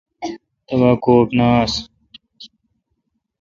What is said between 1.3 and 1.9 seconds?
نہ آس۔